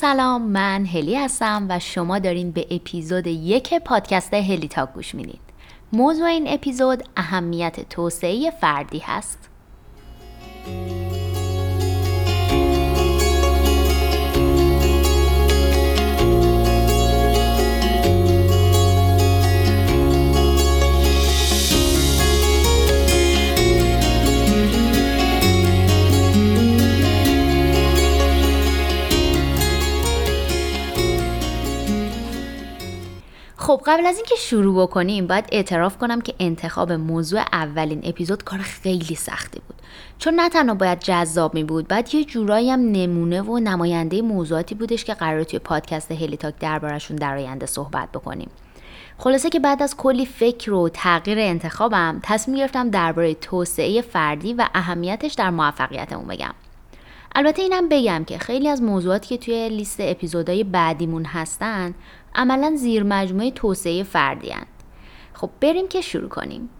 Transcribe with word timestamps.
سلام 0.00 0.42
من 0.42 0.86
هلی 0.86 1.16
هستم 1.16 1.66
و 1.68 1.78
شما 1.78 2.18
دارین 2.18 2.50
به 2.50 2.66
اپیزود 2.70 3.26
یک 3.26 3.74
پادکست 3.74 4.34
هلی 4.34 4.68
تاک 4.68 4.92
گوش 4.92 5.14
میدین 5.14 5.38
موضوع 5.92 6.26
این 6.26 6.48
اپیزود 6.48 7.02
اهمیت 7.16 7.88
توسعه 7.88 8.50
فردی 8.50 8.98
هست. 8.98 9.48
قبل 33.88 34.06
از 34.06 34.16
اینکه 34.16 34.34
شروع 34.34 34.82
بکنیم 34.82 35.26
باید 35.26 35.44
اعتراف 35.52 35.98
کنم 35.98 36.20
که 36.20 36.34
انتخاب 36.38 36.92
موضوع 36.92 37.40
اولین 37.52 38.00
اپیزود 38.04 38.44
کار 38.44 38.58
خیلی 38.58 39.14
سختی 39.14 39.60
بود. 39.68 39.82
چون 40.18 40.34
نه 40.34 40.48
تنها 40.48 40.74
باید 40.74 41.00
جذاب 41.00 41.54
می 41.54 41.64
بود 41.64 41.88
بعد 41.88 42.14
یه 42.14 42.24
جورایی 42.24 42.70
هم 42.70 42.80
نمونه 42.80 43.42
و 43.42 43.58
نماینده 43.58 44.22
موضوعاتی 44.22 44.74
بودش 44.74 45.04
که 45.04 45.14
قرار 45.14 45.44
توی 45.44 45.58
پادکست 45.58 46.12
هلی 46.12 46.36
تاک 46.36 46.54
دربارشون 46.58 47.16
در 47.16 47.36
آینده 47.36 47.66
صحبت 47.66 48.08
بکنیم. 48.12 48.50
خلاصه 49.18 49.50
که 49.50 49.60
بعد 49.60 49.82
از 49.82 49.96
کلی 49.96 50.26
فکر 50.26 50.72
و 50.72 50.88
تغییر 50.88 51.38
انتخابم 51.38 52.20
تصمیم 52.22 52.56
گرفتم 52.56 52.90
درباره 52.90 53.34
توسعه 53.34 54.02
فردی 54.02 54.54
و 54.54 54.68
اهمیتش 54.74 55.34
در 55.34 55.50
موفقیتمون 55.50 56.26
بگم. 56.26 56.54
البته 57.34 57.62
اینم 57.62 57.88
بگم 57.88 58.24
که 58.24 58.38
خیلی 58.38 58.68
از 58.68 58.82
موضوعاتی 58.82 59.28
که 59.28 59.44
توی 59.44 59.68
لیست 59.68 59.96
اپیزودهای 60.00 60.64
بعدیمون 60.64 61.24
هستن 61.24 61.94
عملا 62.38 62.76
زیر 62.76 63.02
مجموعه 63.02 63.50
توسعه 63.50 64.02
فردی 64.02 64.50
هن. 64.50 64.66
خب 65.34 65.50
بریم 65.60 65.88
که 65.88 66.00
شروع 66.00 66.28
کنیم 66.28 66.70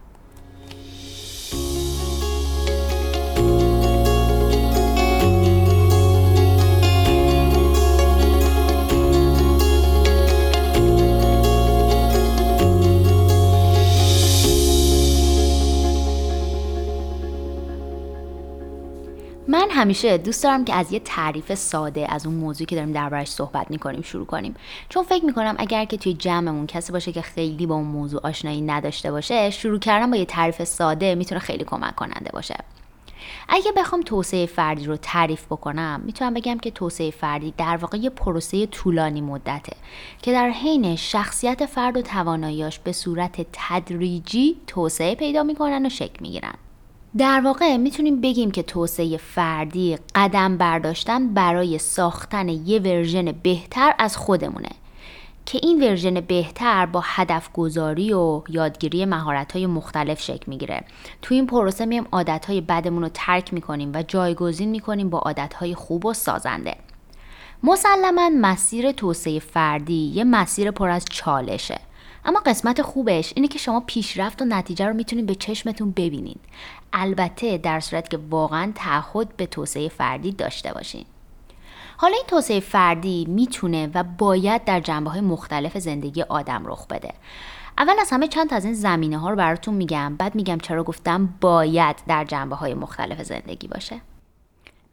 همیشه 19.79 20.17
دوست 20.17 20.43
دارم 20.43 20.65
که 20.65 20.73
از 20.73 20.91
یه 20.91 20.99
تعریف 20.99 21.53
ساده 21.53 22.13
از 22.13 22.25
اون 22.25 22.35
موضوعی 22.35 22.65
که 22.65 22.75
داریم 22.75 22.91
دربارش 22.91 23.27
صحبت 23.27 23.71
می‌کنیم 23.71 24.01
شروع 24.01 24.25
کنیم. 24.25 24.55
چون 24.89 25.03
فکر 25.03 25.25
می‌کنم 25.25 25.55
اگر 25.57 25.85
که 25.85 25.97
توی 25.97 26.13
جمعمون 26.13 26.67
کسی 26.67 26.91
باشه 26.91 27.11
که 27.11 27.21
خیلی 27.21 27.65
با 27.65 27.75
اون 27.75 27.87
موضوع 27.87 28.21
آشنایی 28.27 28.61
نداشته 28.61 29.11
باشه 29.11 29.49
شروع 29.49 29.79
کردن 29.79 30.11
با 30.11 30.17
یه 30.17 30.25
تعریف 30.25 30.63
ساده 30.63 31.15
می‌تونه 31.15 31.39
خیلی 31.39 31.63
کمک 31.63 31.95
کننده 31.95 32.29
باشه. 32.33 32.55
اگه 33.49 33.71
بخوام 33.71 34.01
توسعه 34.01 34.45
فردی 34.45 34.85
رو 34.85 34.97
تعریف 34.97 35.45
بکنم 35.45 36.01
می‌تونم 36.05 36.33
بگم 36.33 36.57
که 36.57 36.71
توسعه 36.71 37.11
فردی 37.11 37.53
در 37.57 37.77
واقع 37.77 37.97
یه 37.97 38.09
پروسه 38.09 38.65
طولانی 38.65 39.21
مدته 39.21 39.77
که 40.21 40.31
در 40.31 40.49
حین 40.49 40.95
شخصیت 40.95 41.65
فرد 41.65 41.97
و 41.97 42.01
تواناییاش 42.01 42.79
به 42.79 42.91
صورت 42.91 43.47
تدریجی 43.53 44.57
توسعه 44.67 45.15
پیدا 45.15 45.43
می‌کنن 45.43 45.85
و 45.85 45.89
شکل 45.89 46.17
می‌گیرن. 46.21 46.53
در 47.17 47.41
واقع 47.41 47.77
می‌تونیم 47.77 48.21
بگیم 48.21 48.51
که 48.51 48.63
توسعه 48.63 49.17
فردی 49.17 49.97
قدم 50.15 50.57
برداشتن 50.57 51.33
برای 51.33 51.77
ساختن 51.77 52.49
یه 52.49 52.79
ورژن 52.79 53.31
بهتر 53.31 53.95
از 53.97 54.17
خودمونه. 54.17 54.69
که 55.45 55.59
این 55.63 55.83
ورژن 55.83 56.21
بهتر 56.21 56.85
با 56.85 57.03
هدف 57.05 57.49
گذاری 57.53 58.13
و 58.13 58.41
یادگیری 58.49 59.05
مهارت 59.05 59.51
های 59.51 59.65
مختلف 59.65 60.21
شکل 60.21 60.43
می‌گیره. 60.47 60.83
تو 61.21 61.33
این 61.35 61.47
پروسه 61.47 61.85
میایم 61.85 62.07
عادت 62.11 62.45
های 62.45 62.61
بدمون 62.61 63.03
رو 63.03 63.09
ترک 63.13 63.53
می‌کنیم 63.53 63.91
و 63.93 64.03
جایگزین 64.03 64.69
می‌کنیم 64.69 65.09
با 65.09 65.19
عادت 65.19 65.53
های 65.53 65.75
خوب 65.75 66.05
و 66.05 66.13
سازنده. 66.13 66.75
مسلما 67.63 68.29
مسیر 68.41 68.91
توسعه 68.91 69.39
فردی 69.39 70.11
یه 70.15 70.23
مسیر 70.23 70.71
پر 70.71 70.89
از 70.89 71.05
چالشه. 71.11 71.79
اما 72.25 72.39
قسمت 72.45 72.81
خوبش 72.81 73.33
اینه 73.35 73.47
که 73.47 73.59
شما 73.59 73.79
پیشرفت 73.79 74.41
و 74.41 74.45
نتیجه 74.45 74.85
رو 74.85 74.93
می‌تونید 74.93 75.25
به 75.25 75.35
چشمتون 75.35 75.91
ببینید. 75.91 76.39
البته 76.93 77.57
در 77.57 77.79
صورت 77.79 78.09
که 78.09 78.19
واقعا 78.29 78.71
تعهد 78.75 79.37
به 79.37 79.45
توسعه 79.45 79.89
فردی 79.89 80.31
داشته 80.31 80.73
باشین. 80.73 81.05
حالا 81.97 82.15
این 82.15 82.25
توسعه 82.27 82.59
فردی 82.59 83.25
می‌تونه 83.25 83.89
و 83.93 84.03
باید 84.03 84.65
در 84.65 84.79
جنبه 84.79 85.09
های 85.09 85.21
مختلف 85.21 85.77
زندگی 85.77 86.21
آدم 86.21 86.63
رخ 86.65 86.87
بده. 86.87 87.13
اول 87.77 87.93
از 88.01 88.09
همه 88.11 88.27
چند 88.27 88.49
تا 88.49 88.55
از 88.55 88.65
این 88.65 88.73
زمینه 88.73 89.17
ها 89.17 89.29
رو 89.29 89.35
براتون 89.35 89.73
میگم 89.73 90.15
بعد 90.15 90.35
میگم 90.35 90.57
چرا 90.57 90.83
گفتم 90.83 91.29
باید 91.41 91.95
در 92.07 92.25
جنبه 92.25 92.55
های 92.55 92.73
مختلف 92.73 93.23
زندگی 93.23 93.67
باشه. 93.67 94.01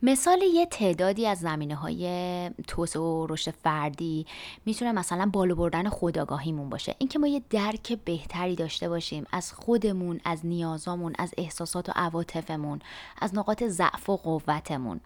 مثال 0.09 0.43
یه 0.43 0.67
تعدادی 0.67 1.27
از 1.27 1.39
زمینه 1.39 1.75
های 1.75 2.51
توسعه 2.67 3.03
و 3.03 3.27
رشد 3.31 3.51
فردی 3.51 4.27
می‌تونه 4.67 4.93
مثلا 4.93 5.31
بالا 5.33 5.55
بردن 5.55 5.89
خودآگاهیمون 5.89 6.69
باشه. 6.69 6.95
اینکه 6.99 7.19
ما 7.19 7.27
یه 7.27 7.43
درک 7.51 7.99
بهتری 8.05 8.57
داشته 8.57 8.89
باشیم 8.89 9.27
از 9.33 9.53
خودمون 9.53 10.21
از 10.25 10.47
نیازامون 10.47 11.15
از 11.19 11.35
احساسات 11.37 11.89
و 11.89 11.93
عواطفمون 11.97 12.81
از 13.21 13.35
نقاط 13.35 13.65
ضعف 13.65 14.11
و 14.11 14.17
قوتمون. 14.17 15.01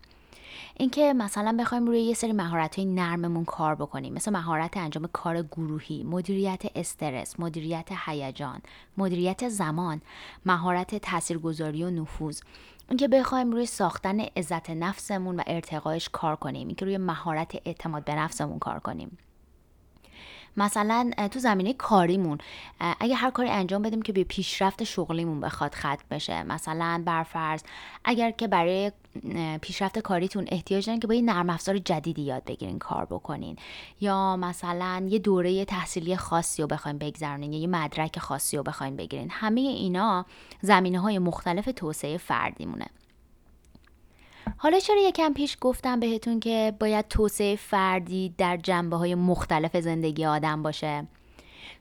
اینکه 0.76 1.12
مثلا 1.12 1.56
بخوایم 1.60 1.86
روی 1.86 2.00
یه 2.00 2.14
سری 2.14 2.32
مهارت 2.32 2.76
های 2.76 2.84
نرممون 2.84 3.44
کار 3.44 3.74
بکنیم. 3.74 4.14
مثل 4.14 4.30
مهارت 4.30 4.76
انجام 4.76 5.08
کار 5.12 5.42
گروهی 5.42 6.04
مدیریت 6.04 6.62
استرس 6.74 7.40
مدیریت 7.40 7.88
هیجان 8.06 8.60
مدیریت 8.96 9.48
زمان 9.48 10.02
مهارت 10.46 10.94
تاثیرگذاری 10.94 11.84
و 11.84 11.90
نفوذ. 11.90 12.40
اینکه 12.90 13.08
بخوایم 13.08 13.52
روی 13.52 13.66
ساختن 13.66 14.20
عزت 14.20 14.70
نفسمون 14.70 15.36
و 15.36 15.42
ارتقایش 15.46 16.08
کار 16.08 16.36
کنیم 16.36 16.66
اینکه 16.66 16.84
روی 16.84 16.98
مهارت 16.98 17.56
اعتماد 17.64 18.04
به 18.04 18.14
نفسمون 18.14 18.58
کار 18.58 18.78
کنیم. 18.78 19.18
مثلا 20.56 21.10
تو 21.30 21.38
زمینه 21.38 21.72
کاریمون 21.72 22.38
اگه 23.00 23.14
هر 23.14 23.30
کاری 23.30 23.48
انجام 23.48 23.82
بدیم 23.82 24.02
که 24.02 24.12
به 24.12 24.24
پیشرفت 24.24 24.84
شغلیمون 24.84 25.40
بخواد 25.40 25.74
ختم 25.74 26.04
بشه. 26.10 26.42
مثلا 26.42 27.02
برفرض 27.06 27.62
اگر 28.04 28.30
که 28.30 28.48
برای 28.48 28.92
پیشرفت 29.60 29.98
کاریتون 29.98 30.44
احتیاج 30.48 30.86
دارین 30.86 31.00
که 31.00 31.06
با 31.06 31.14
یه 31.14 31.22
نرم 31.22 31.50
افزار 31.50 31.78
جدیدی 31.78 32.22
یاد 32.22 32.44
بگیرین 32.44 32.78
کار 32.78 33.04
بکنین. 33.04 33.56
یا 34.00 34.36
مثلا 34.36 35.06
یه 35.08 35.18
دوره 35.18 35.64
تحصیلی 35.64 36.16
خاصی 36.16 36.62
رو 36.62 36.68
بخواین 36.68 36.98
بگذرونین 36.98 37.52
یا 37.52 37.60
یه 37.60 37.66
مدرک 37.66 38.18
خاصی 38.18 38.56
رو 38.56 38.62
بخواین 38.62 38.96
بگیرین. 38.96 39.28
همه 39.30 39.60
اینا 39.60 40.26
زمینه 40.62 41.00
های 41.00 41.18
مختلف 41.18 41.68
توسعه 41.76 42.16
فردیمونه. 42.16 42.86
حالا 44.56 44.78
چرا 44.78 45.00
یکم 45.00 45.32
پیش 45.32 45.56
گفتم 45.60 46.00
بهتون 46.00 46.40
که 46.40 46.74
باید 46.80 47.08
توسعه 47.08 47.56
فردی 47.56 48.34
در 48.38 48.56
جنبه 48.56 48.96
های 48.96 49.14
مختلف 49.14 49.76
زندگی 49.76 50.24
آدم 50.24 50.62
باشه؟ 50.62 51.06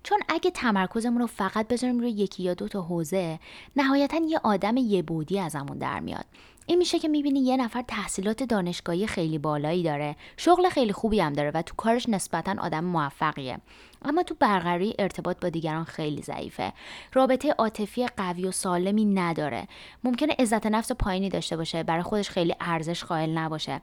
چون 0.04 0.20
اگه 0.30 0.52
تمرکزمون 0.52 1.22
رو 1.22 1.28
فقط 1.28 1.68
بذاریم 1.68 2.00
روی 2.00 2.12
یکی 2.12 2.44
یا 2.44 2.54
دو 2.54 2.68
تا 2.68 2.82
حوزه 2.82 3.40
نهایتا 3.76 4.18
یه 4.28 4.40
آدم 4.44 4.78
یه 4.78 5.02
بودی 5.02 5.40
ازمون 5.40 5.78
در 5.78 6.00
میاد. 6.00 6.26
این 6.70 6.78
میشه 6.78 7.00
که 7.00 7.08
می‌بینی 7.08 7.40
یه 7.40 7.58
نفر 7.58 7.82
تحصیلات 7.82 8.44
دانشگاهی 8.44 9.08
خیلی 9.08 9.38
بالایی 9.38 9.84
داره. 9.84 10.16
شغل 10.38 10.70
خیلی 10.70 10.94
خوبی 10.94 11.20
هم 11.20 11.34
داره 11.34 11.52
و 11.54 11.62
تو 11.62 11.76
کارش 11.76 12.10
نسبتا 12.10 12.56
آدم 12.60 12.84
موفقیه. 12.84 13.58
اما 14.06 14.24
تو 14.24 14.36
برقراری 14.40 14.96
ارتباط 15.00 15.40
با 15.40 15.50
دیگران 15.50 15.84
خیلی 15.84 16.22
ضعیفه. 16.22 16.74
رابطه 17.14 17.52
عاطفی 17.52 18.08
قوی 18.08 18.48
و 18.48 18.52
سالمی 18.52 19.06
نداره. 19.06 19.68
ممکنه 20.04 20.36
عزت 20.40 20.66
نفس 20.66 20.92
پایینی 20.92 21.30
داشته 21.30 21.58
باشه 21.58 21.84
برای 21.84 22.04
خودش 22.04 22.30
خیلی 22.30 22.56
ارزش 22.62 23.04
قائل 23.04 23.38
نباشه. 23.38 23.82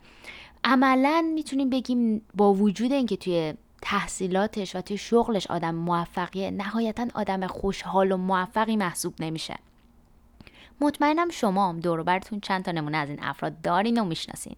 عملا 0.65 1.31
می‌تونیم 1.35 1.71
بگیم 1.71 2.23
با 2.35 2.55
وجود 2.55 2.93
اینکه 2.93 3.17
توی 3.17 3.55
تحصیلاتش 3.82 4.77
و 4.77 4.81
توی 4.81 4.99
شغلش 4.99 5.47
آدم 5.47 5.75
موفقیه 5.75 6.50
نهایتا 6.50 7.06
آدم 7.15 7.47
خوشحال 7.47 8.12
و 8.12 8.17
موفقی 8.17 8.77
محسوب 8.77 9.15
نمیشه. 9.21 9.56
مطمئنم 10.81 11.31
شما 11.31 11.69
هم 11.69 11.81
دور 11.81 12.02
براتون 12.02 12.40
چند 12.40 12.64
تا 12.64 12.73
نمونه 12.73 12.96
از 12.96 13.08
این 13.08 13.23
افراد 13.23 13.61
دارین 13.61 14.00
و 14.00 14.05
می‌شناسین. 14.05 14.56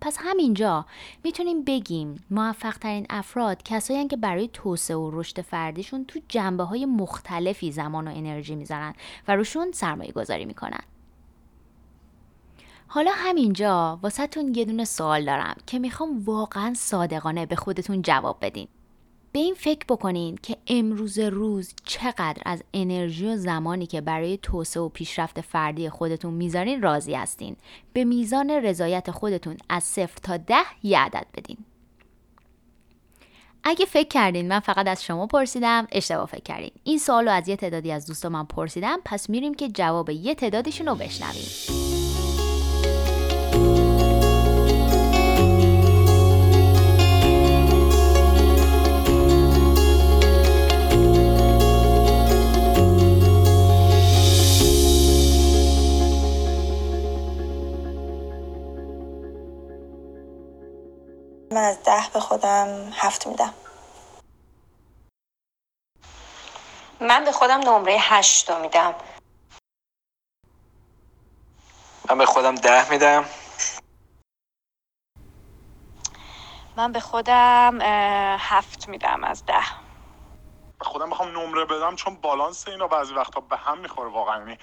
پس 0.00 0.18
همینجا 0.20 0.86
می‌تونیم 1.24 1.64
بگیم 1.64 2.24
موفق 2.30 2.78
ترین 2.78 3.06
افراد 3.10 3.62
کسایی 3.62 4.08
که 4.08 4.16
برای 4.16 4.50
توسعه 4.52 4.96
و 4.96 5.10
رشد 5.20 5.40
فردیشون 5.40 6.04
تو 6.04 6.20
جنبه 6.28 6.64
های 6.64 6.86
مختلفی 6.86 7.72
زمان 7.72 8.08
و 8.08 8.10
انرژی 8.16 8.54
می‌ذارن 8.54 8.94
و 9.28 9.36
روشون 9.36 9.72
سرمایه 9.72 10.12
گذاری 10.12 10.44
می‌کنن. 10.44 10.82
حالا 12.88 13.10
همینجا 13.14 13.98
واسهتون 14.02 14.54
یه 14.54 14.64
دونه 14.64 14.84
سوال 14.84 15.24
دارم 15.24 15.56
که 15.66 15.78
می‌خوام 15.78 16.24
واقعا 16.24 16.74
صادقانه 16.74 17.46
به 17.46 17.56
خودتون 17.56 18.02
جواب 18.02 18.38
بدین. 18.40 18.68
به 19.36 19.42
این 19.42 19.54
فکر 19.54 19.84
بکنین 19.88 20.38
که 20.42 20.56
امروز 20.66 21.18
روز 21.18 21.74
چقدر 21.84 22.42
از 22.44 22.62
انرژی 22.74 23.26
و 23.26 23.36
زمانی 23.36 23.86
که 23.86 24.00
برای 24.00 24.38
توسعه 24.42 24.82
و 24.82 24.88
پیشرفت 24.88 25.40
فردی 25.40 25.88
خودتون 25.88 26.34
می‌ذارین 26.34 26.82
راضی 26.82 27.14
هستین. 27.14 27.56
به 27.92 28.04
میزان 28.04 28.50
رضایت 28.50 29.10
خودتون 29.10 29.56
از 29.68 29.84
صفر 29.84 30.18
تا 30.22 30.36
ده 30.36 30.64
یه 30.82 30.98
عدد 30.98 31.26
بدین. 31.36 31.56
اگه 33.64 33.84
فکر 33.84 34.08
کردین 34.08 34.48
من 34.48 34.60
فقط 34.60 34.86
از 34.86 35.04
شما 35.04 35.26
پرسیدم 35.26 35.86
اشتباه 35.92 36.26
فکر 36.26 36.42
کردین. 36.42 36.72
این 36.84 36.98
سوال 36.98 37.24
رو 37.24 37.30
از 37.30 37.48
یه 37.48 37.56
تعدادی 37.56 37.92
از 37.92 38.06
دوستان 38.06 38.32
من 38.32 38.44
پرسیدم 38.44 38.98
پس 39.04 39.30
میریم 39.30 39.54
که 39.54 39.68
جواب 39.68 40.10
یه 40.10 40.34
تعدادشون 40.34 40.86
رو 40.86 40.94
بشنویم. 40.94 41.85
به 62.16 62.20
خودم 62.20 62.90
هفت 62.94 63.26
میدم. 63.26 63.54
من 67.00 67.24
به 67.24 67.32
خودم 67.32 67.60
نمره 67.60 67.96
هشت 68.00 68.50
رو 68.50 68.58
میدم. 68.58 68.94
من 72.10 72.18
به 72.18 72.26
خودم 72.26 72.54
ده 72.54 72.90
میدم. 72.90 73.24
من 76.76 76.92
به 76.92 77.00
خودم 77.00 77.78
هفت 78.40 78.88
میدم 78.88 79.24
از 79.24 79.46
ده. 79.46 79.64
به 80.80 80.84
خودم 80.84 81.10
بخوام 81.10 81.38
نمره 81.38 81.64
بدم 81.64 81.96
چون 81.96 82.16
بالانس 82.16 82.68
اینا 82.68 82.88
بعضی 82.88 83.14
وقتا 83.14 83.40
به 83.40 83.56
هم 83.56 83.78
می‌خوره 83.78 84.10
واقعا. 84.10 84.38
یعنی 84.38 84.58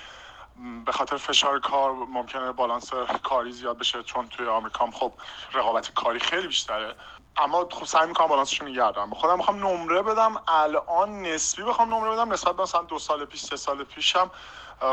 به 0.86 0.92
خاطر 0.92 1.18
فشار 1.18 1.60
کار 1.60 1.92
ممکنه 1.92 2.52
بالانس 2.52 2.94
کاری 3.24 3.52
زیاد 3.52 3.80
بشه 3.80 4.04
چون 4.04 4.28
توی 4.28 4.48
آمریکا 4.48 4.92
خب 4.92 5.14
رقابت 5.54 5.94
کاری 5.94 6.20
خیلی 6.20 6.48
بیشتره. 6.48 6.96
اما 7.38 7.68
خب 7.72 7.86
سعی 7.86 8.08
می‌کنم 8.08 8.28
بالانسشون 8.28 8.68
نگه 8.68 8.92
دارم 8.92 9.10
به 9.10 9.16
خودم 9.16 9.38
می‌خوام 9.38 9.68
نمره 9.68 10.02
بدم. 10.02 10.36
الان 10.48 11.22
نسبی 11.22 11.64
بخوام 11.64 11.94
نمره 11.94 12.12
بدم. 12.12 12.34
نسبت 12.34 12.60
مثلا 12.60 12.82
دو 12.82 13.00
سال 13.00 13.26
پیش 13.26 13.42
سه 13.42 13.56
سال 13.56 13.84
پیشم 13.84 14.32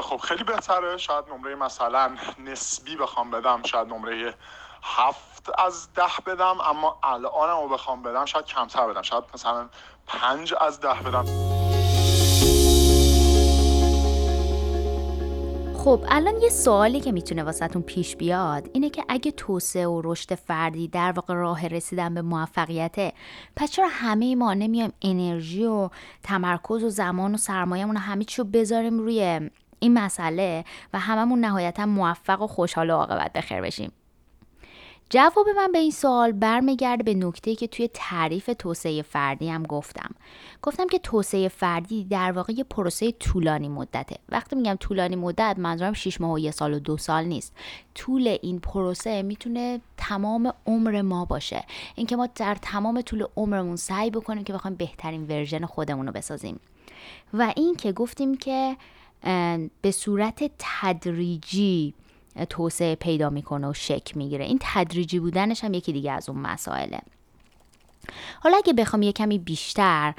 خب 0.03 0.17
خیلی 0.17 0.45
بهتره. 0.45 0.97
شاید 0.97 1.25
نمره 1.29 1.55
مثلا 1.55 2.17
نسبی 2.39 2.97
بخوام 2.97 3.31
بدم. 3.31 3.63
شاید 3.63 3.89
نمره 3.89 4.35
هفت 4.83 5.61
از 5.61 5.95
ده 5.95 6.03
بدم. 6.27 6.61
اما 6.61 6.99
الانم 7.03 7.61
رو 7.61 7.69
بخوام 7.69 8.03
بدم 8.03 8.25
شاید 8.25 8.45
کمتر 8.45 8.87
بدم. 8.87 9.03
شاید 9.03 9.25
مثلا 9.35 9.69
پنج 10.07 10.55
از 10.61 10.81
ده 10.81 10.95
بدم. 10.95 11.60
خب 15.85 16.05
الان 16.09 16.43
یه 16.43 16.49
سوالی 16.49 17.01
که 17.01 17.13
می‌تونه 17.13 17.43
واسهتون 17.43 17.83
پیش 17.83 18.17
بیاد 18.17 18.71
اینه 18.73 18.91
که 18.91 19.05
اگه 19.09 19.31
توسعه 19.31 19.87
و 19.87 20.03
رشد 20.05 20.35
فردی 20.35 20.89
در 20.89 21.13
واقع 21.13 21.35
راه 21.35 21.67
رسیدن 21.67 22.15
به 22.15 22.23
موفقیته 22.23 23.13
پس 23.57 23.71
چرا 23.71 23.89
همه 23.91 24.35
ما 24.35 24.55
نمیایم 24.55 24.93
انرژی 25.03 25.65
و 25.65 25.89
تمرکز 26.23 26.85
و 26.85 26.89
زمان 26.89 27.35
و 27.35 27.37
سرمایهمون 27.37 27.97
و 27.97 27.99
همه 27.99 28.25
چی 28.25 28.43
رو 28.43 28.49
بذاریم 28.49 28.99
روی 28.99 29.51
این 29.79 29.95
مسئله 29.95 30.65
و 30.93 30.99
هممون 30.99 31.41
نهایتا 31.41 31.87
موفق 31.87 32.43
و 32.43 32.47
خوشحال 32.47 32.91
و 32.91 32.95
عاقبت 32.95 33.33
بخیر 33.33 33.61
بشیم؟ 33.61 33.93
جواب 35.13 35.49
من 35.57 35.73
به 35.73 35.79
این 35.79 35.91
سوال 35.91 36.33
برمیگرده 36.33 37.03
به 37.03 37.15
نکته 37.15 37.55
که 37.55 37.67
توی 37.67 37.91
تعریف 37.95 38.51
توسعه 38.59 39.03
فردی 39.03 39.49
هم 39.49 39.63
گفتم. 39.63 40.11
گفتم 40.63 40.87
که 40.87 40.99
توسعه 40.99 41.49
فردی 41.49 42.05
در 42.05 42.33
واقع 42.33 42.53
یه 42.53 42.65
پروسه 42.65 43.13
طولانی 43.13 43.69
مدته. 43.69 44.17
وقتی 44.29 44.57
میگم 44.57 44.77
طولانی 44.81 45.17
مدت 45.17 45.57
منظورم 45.59 45.93
6 45.93 46.21
ماه 46.21 46.33
و 46.33 46.39
یه 46.39 46.51
سال 46.51 46.75
و 46.75 46.79
دو 46.79 46.97
سال 46.97 47.25
نیست. 47.25 47.57
طول 47.95 48.37
این 48.43 48.61
پروسه 48.61 49.23
می‌تونه 49.23 49.81
تمام 49.97 50.53
عمر 50.67 51.03
ما 51.03 51.25
باشه. 51.25 51.65
اینکه 51.95 52.17
ما 52.17 52.29
در 52.35 52.55
تمام 52.55 53.01
طول 53.01 53.25
عمرمون 53.37 53.77
سعی 53.77 54.11
بکنیم 54.11 54.45
که 54.45 54.53
بخوایم 54.53 54.77
بهترین 54.77 55.27
ورژن 55.27 55.67
خودمون 55.67 56.07
رو 56.07 56.13
بسازیم. 56.13 56.61
و 57.35 57.53
این 57.57 57.77
که 57.77 57.93
گفتیم 57.93 58.37
که 58.37 58.77
به 59.83 59.91
صورت 59.91 60.51
تدریجی 60.59 61.95
توسعه 62.51 62.95
پیدا 62.95 63.31
می‌کنه 63.31 63.69
و 63.69 63.73
شک 63.73 64.17
می‌گیره. 64.17 64.45
این 64.45 64.59
تدریجی 64.61 65.19
بودنش 65.19 65.65
هم 65.65 65.75
یکی 65.75 65.93
دیگه 65.93 66.13
از 66.13 66.29
اون 66.29 66.39
مسائله. 66.39 67.01
حالا 68.41 68.57
اگه 68.57 68.73
بخوام 68.73 69.03
یه 69.03 69.13
کمی 69.13 69.39
بیشتر 69.39 70.15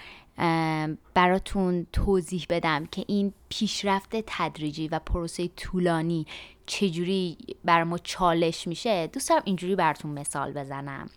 براتون 1.13 1.88
توضیح 1.94 2.46
بدم 2.50 2.86
که 2.86 3.06
این 3.08 3.34
پیشرفت 3.50 4.16
تدریجی 4.28 4.88
و 4.88 5.00
پروسه 5.00 5.48
طولانی 5.48 6.25
چجوری 6.66 7.38
بر 7.66 7.84
ما 7.84 7.98
چالش 7.98 8.68
میشه 8.68 9.08
دوست 9.08 9.30
دارم 9.30 9.42
اینجوری 9.46 9.75
براتون 9.75 10.12
مثال 10.12 10.54
بزنم 10.54 11.10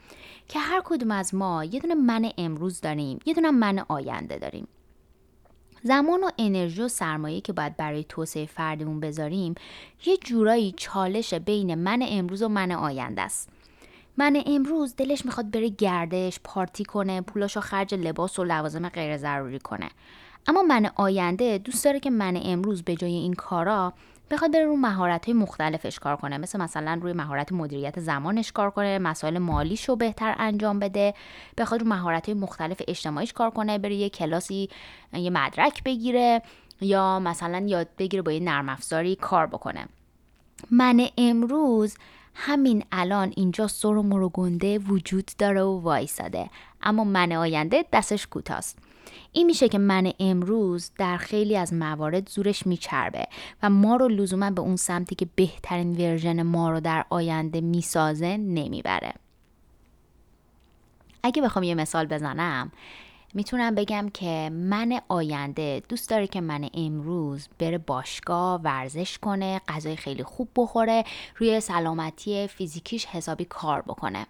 که 0.48 0.58
هر 0.58 0.82
کدوم 0.84 1.10
از 1.10 1.34
ما 1.34 1.64
یه 1.64 1.80
دونه 1.80 1.94
من 1.94 2.30
امروز 2.38 2.80
داریم 2.80 3.18
یه 3.26 3.34
دونه 3.34 3.50
من 3.50 3.84
آینده 3.88 4.38
داریم. 4.38 4.68
زمان 5.86 6.24
و 6.24 6.30
انرژی 6.38 6.82
و 6.82 6.88
سرمایه 6.88 7.40
که 7.40 7.52
باید 7.52 7.76
برای 7.76 8.04
توسعه 8.08 8.46
فردمون 8.46 9.00
بذاریم 9.00 9.54
یه 10.06 10.16
جورایی 10.16 10.74
چالش 10.76 11.34
بین 11.34 11.74
من 11.74 12.02
امروز 12.08 12.42
و 12.42 12.48
من 12.48 12.72
آینده 12.72 13.22
است. 13.22 13.48
من 14.16 14.42
امروز 14.46 14.96
دلش 14.96 15.26
می‌خواد 15.26 15.50
بره 15.50 15.68
گردش 15.68 16.40
پارتی 16.44 16.84
کنه 16.84 17.20
پولاشو 17.20 17.60
خرج 17.60 17.94
لباس 17.94 18.38
و 18.38 18.44
لوازم 18.44 18.88
غیر 18.88 19.16
ضروری 19.16 19.58
کنه. 19.58 19.90
اما 20.46 20.62
من 20.62 20.90
آینده 20.96 21.58
دوست 21.58 21.84
داره 21.84 22.00
که 22.00 22.10
من 22.10 22.40
امروز 22.44 22.82
به 22.82 22.94
جای 22.94 23.14
این 23.14 23.34
کارا 23.34 23.92
بخواد 24.30 24.52
بره 24.52 24.64
رو 24.64 24.76
مهارت 24.76 25.24
های 25.24 25.34
مختلفش 25.34 25.98
کار 25.98 26.16
کنه. 26.16 26.38
مثل 26.38 26.60
مثلا 26.60 26.98
روی 27.02 27.12
مهارت 27.12 27.52
مدیریت 27.52 28.00
زمانش 28.00 28.52
کار 28.52 28.70
کنه 28.70 28.98
مسائل 28.98 29.38
مالیش 29.38 29.88
رو 29.88 29.96
بهتر 29.96 30.34
انجام 30.38 30.78
بده. 30.78 31.14
بخواد 31.58 31.80
رو 31.80 31.88
مهارت 31.88 32.28
های 32.28 32.38
مختلف 32.38 32.82
اجتماعیش 32.88 33.32
کار 33.32 33.50
کنه 33.50 33.78
بره 33.78 33.94
یه 33.94 34.08
کلاسی 34.08 34.68
یه 35.12 35.30
مدرک 35.30 35.84
بگیره 35.84 36.42
یا 36.80 37.18
مثلا 37.18 37.66
یاد 37.66 37.88
بگیره 37.98 38.22
با 38.22 38.32
یه 38.32 38.40
نرم 38.40 38.68
افزاری 38.68 39.16
کار 39.16 39.46
بکنه. 39.46 39.88
من 40.70 41.08
امروز 41.18 41.96
همین 42.34 42.84
الان 42.92 43.32
اینجا 43.36 43.66
سر 43.66 43.88
و 43.88 44.02
مروگنده 44.02 44.78
وجود 44.78 45.30
داره 45.38 45.62
و 45.62 45.80
وایساده. 45.80 46.50
اما 46.82 47.04
من 47.04 47.32
آینده 47.32 47.84
دستش 47.92 48.26
کوتاست. 48.26 48.78
این 49.32 49.46
میشه 49.46 49.68
که 49.68 49.78
من 49.78 50.12
امروز 50.20 50.90
در 50.98 51.16
خیلی 51.16 51.56
از 51.56 51.72
موارد 51.72 52.28
زورش 52.28 52.66
میچربه 52.66 53.26
و 53.62 53.70
ما 53.70 53.96
رو 53.96 54.08
لزوما 54.08 54.50
به 54.50 54.60
اون 54.60 54.76
سمتی 54.76 55.14
که 55.14 55.26
بهترین 55.34 55.96
ورژن 55.96 56.42
ما 56.42 56.70
رو 56.70 56.80
در 56.80 57.04
آینده 57.10 57.60
می‌سازه 57.60 58.36
نمی‌بره. 58.36 59.14
اگه 61.22 61.42
بخوام 61.42 61.62
یه 61.62 61.74
مثال 61.74 62.06
بزنم 62.06 62.72
می‌تونم 63.34 63.74
بگم 63.74 64.08
که 64.14 64.50
من 64.52 65.00
آینده 65.08 65.82
دوست 65.88 66.10
داره 66.10 66.26
که 66.26 66.40
من 66.40 66.68
امروز 66.74 67.48
بره 67.58 67.78
باشگاه 67.78 68.60
ورزش 68.60 69.18
کنه 69.18 69.60
غذای 69.68 69.96
خیلی 69.96 70.22
خوب 70.22 70.48
بخوره 70.56 71.04
روی 71.36 71.60
سلامتی 71.60 72.46
فیزیکیش 72.46 73.06
حسابی 73.06 73.44
کار 73.44 73.82
بکنه. 73.82 74.26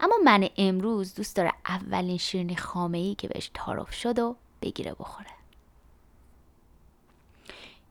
اما 0.00 0.14
من 0.24 0.48
امروز 0.56 1.14
دوست 1.14 1.36
داره 1.36 1.52
اولین 1.66 2.18
شیرینی 2.18 2.56
خامه 2.56 2.98
ای 2.98 3.14
که 3.14 3.28
بهش 3.28 3.50
تعارف 3.54 3.92
شد 3.92 4.18
و 4.18 4.36
بگیره 4.62 4.94
بخوره. 4.98 5.30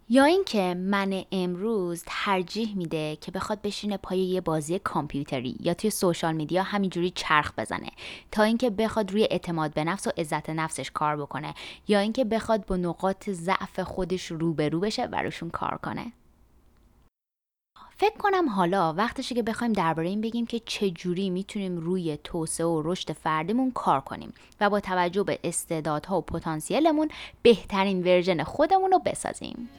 یا 0.09 0.23
اینکه 0.23 0.73
من 0.73 1.23
امروز 1.31 2.03
ترجیح 2.05 2.77
میده 2.77 3.15
که 3.15 3.31
بخواد 3.31 3.61
بشینه 3.61 3.97
پای 3.97 4.19
یه 4.19 4.41
بازی 4.41 4.79
کامپیوتری 4.79 5.57
یا 5.59 5.73
توی 5.73 5.89
سوشال 5.89 6.35
میدیا 6.35 6.63
همینجوری 6.63 7.11
چرخ 7.15 7.51
بزنه. 7.57 7.89
تا 8.31 8.43
اینکه 8.43 8.69
بخواد 8.69 9.11
روی 9.11 9.27
اعتماد 9.31 9.73
به 9.73 9.83
نفس 9.83 10.07
و 10.07 10.11
عزت 10.17 10.49
نفسش 10.49 10.91
کار 10.91 11.17
بکنه. 11.17 11.53
یا 11.87 11.99
اینکه 11.99 12.25
بخواد 12.25 12.65
با 12.65 12.77
نقاط 12.77 13.29
ضعف 13.29 13.79
خودش 13.79 14.25
روبرو 14.25 14.79
بشه 14.79 15.05
و 15.05 15.15
روشون 15.15 15.49
کار 15.49 15.79
کنه. 15.83 16.11
فکر 18.03 18.17
کنم 18.17 18.49
حالا 18.49 18.93
وقتشه 18.93 19.35
که 19.35 19.43
بخوایم 19.43 19.73
درباره 19.73 20.09
این 20.09 20.21
بگیم 20.21 20.45
که 20.45 20.59
چه 20.65 20.89
جوری 20.89 21.29
می‌تونیم 21.29 21.77
روی 21.77 22.17
توسعه 22.23 22.65
و 22.67 22.81
رشد 22.85 23.11
فردیمون 23.11 23.71
کار 23.71 23.99
کنیم 23.99 24.33
و 24.61 24.69
با 24.69 24.79
توجه 24.79 25.23
به 25.23 25.39
استعدادها 25.43 26.17
و 26.17 26.21
پتانسیلمون 26.21 27.09
بهترین 27.41 28.03
ورژن 28.03 28.43
خودمون 28.43 28.91
رو 28.91 28.99
بسازیم. 28.99 29.69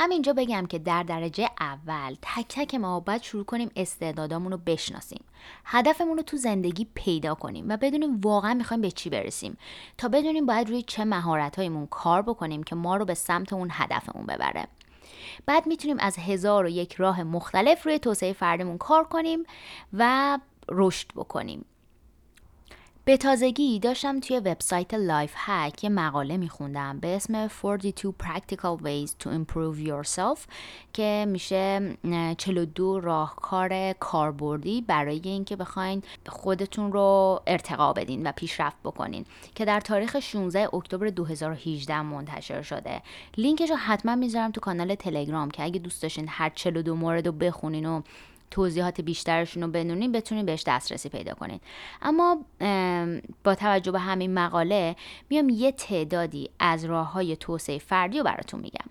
همینجا 0.00 0.32
بگم 0.32 0.66
که 0.66 0.78
در 0.78 1.02
درجه 1.02 1.50
اول 1.60 2.14
تک 2.22 2.46
تک 2.48 2.74
ما 2.74 3.00
باید 3.00 3.22
شروع 3.22 3.44
کنیم 3.44 3.70
استعدادامون 3.76 4.52
رو 4.52 4.58
بشناسیم. 4.58 5.24
هدفمون 5.64 6.16
رو 6.16 6.22
تو 6.22 6.36
زندگی 6.36 6.86
پیدا 6.94 7.34
کنیم 7.34 7.68
و 7.68 7.76
بدونیم 7.76 8.20
واقعا 8.20 8.54
می‌خوایم 8.54 8.80
به 8.80 8.90
چی 8.90 9.10
برسیم 9.10 9.56
تا 9.98 10.08
بدونیم 10.08 10.46
باید 10.46 10.68
روی 10.68 10.82
چه 10.82 11.04
مهارتهایمون 11.04 11.86
کار 11.86 12.22
بکنیم 12.22 12.62
که 12.62 12.74
ما 12.74 12.96
رو 12.96 13.04
به 13.04 13.14
سمت 13.14 13.52
اون 13.52 13.68
هدفمون 13.72 14.26
ببره. 14.26 14.68
بعد 15.46 15.66
می‌تونیم 15.66 15.96
از 16.00 16.18
هزار 16.18 16.64
و 16.64 16.68
یک 16.68 16.94
راه 16.94 17.22
مختلف 17.22 17.86
روی 17.86 17.98
توسعه 17.98 18.32
فردیمون 18.32 18.78
کار 18.78 19.04
کنیم 19.04 19.44
و 19.92 20.38
رشد 20.68 21.08
بکنیم. 21.16 21.64
به 23.08 23.16
تازگی 23.16 23.78
داشتم 23.78 24.20
توی 24.20 24.38
وبسایت 24.38 24.94
Lifehack 24.94 25.84
یه 25.84 25.90
مقاله 25.90 26.36
میخوندم 26.36 27.00
به 27.00 27.16
اسم 27.16 27.48
42 27.48 28.14
Practical 28.22 28.82
Ways 28.82 29.10
to 29.10 29.28
Improve 29.28 29.88
Yourself 29.88 30.38
که 30.92 31.26
میشه 31.28 31.96
42 32.38 33.00
راهکار 33.00 33.92
کاربردی 33.92 34.80
برای 34.80 35.20
اینکه 35.24 35.56
بخواین 35.56 36.02
خودتون 36.26 36.92
رو 36.92 37.40
ارتقا 37.46 37.92
بدین 37.92 38.26
و 38.26 38.32
پیشرفت 38.32 38.76
بکنین 38.84 39.24
که 39.54 39.64
در 39.64 39.80
تاریخ 39.80 40.20
16 40.20 40.74
اکتبر 40.74 41.08
2018 41.08 42.02
منتشر 42.02 42.62
شده. 42.62 43.02
لینکش 43.36 43.70
رو 43.70 43.76
حتما 43.76 44.14
می‌ذارم 44.14 44.50
تو 44.50 44.60
کانال 44.60 44.94
تلگرام 44.94 45.50
که 45.50 45.64
اگه 45.64 45.78
دوست 45.78 46.02
داشتین 46.02 46.26
هر 46.28 46.50
42 46.50 46.94
مورد 46.94 47.26
رو 47.26 47.32
بخونین 47.32 47.86
و 47.86 48.02
توضیحات 48.50 49.00
بیشترشون 49.00 49.62
رو 49.62 49.68
بدونین 49.68 50.12
بتونین 50.12 50.46
بهش 50.46 50.64
دسترسی 50.66 51.08
پیدا 51.08 51.34
کنین. 51.34 51.60
اما 52.02 52.44
با 53.44 53.54
توجه 53.54 53.92
به 53.92 53.98
همین 53.98 54.34
مقاله 54.34 54.96
میام 55.30 55.48
یه 55.48 55.72
تعدادی 55.72 56.50
از 56.58 56.84
راه 56.84 57.12
های 57.12 57.36
توسعه 57.36 57.78
فردی 57.78 58.18
رو 58.18 58.24
براتون 58.24 58.60
میگم. 58.60 58.90